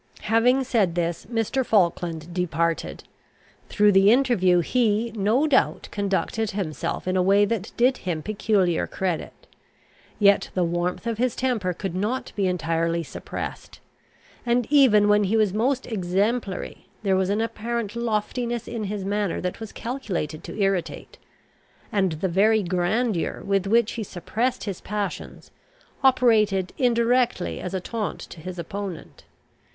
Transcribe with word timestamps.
Having 0.21 0.63
said 0.63 0.95
this, 0.95 1.27
Mr. 1.27 1.63
Falkland 1.63 2.33
departed. 2.33 3.03
Through 3.69 3.91
the 3.91 4.09
interview 4.09 4.61
he, 4.61 5.11
no 5.11 5.45
doubt, 5.45 5.89
conducted 5.91 6.49
himself 6.49 7.07
in 7.07 7.15
a 7.15 7.21
way 7.21 7.45
that 7.45 7.71
did 7.77 7.97
him 7.97 8.23
peculiar 8.23 8.87
credit. 8.87 9.45
Yet 10.17 10.49
the 10.55 10.63
warmth 10.63 11.05
of 11.05 11.19
his 11.19 11.35
temper 11.35 11.71
could 11.73 11.93
not 11.93 12.31
be 12.35 12.47
entirely 12.47 13.03
suppressed: 13.03 13.79
and 14.43 14.65
even 14.71 15.07
when 15.07 15.25
he 15.25 15.37
was 15.37 15.53
most 15.53 15.85
exemplary, 15.85 16.87
there 17.03 17.15
was 17.15 17.29
an 17.29 17.39
apparent 17.39 17.95
loftiness 17.95 18.67
in 18.67 18.85
his 18.85 19.05
manner 19.05 19.39
that 19.41 19.59
was 19.59 19.71
calculated 19.71 20.43
to 20.45 20.59
irritate; 20.59 21.19
and 21.91 22.13
the 22.13 22.27
very 22.27 22.63
grandeur 22.63 23.43
with 23.45 23.67
which 23.67 23.91
he 23.91 24.03
suppressed 24.03 24.63
his 24.63 24.81
passions, 24.81 25.51
operated 26.03 26.73
indirectly 26.79 27.59
as 27.59 27.75
a 27.75 27.79
taunt 27.79 28.19
to 28.21 28.39
his 28.41 28.57
opponent. 28.57 29.25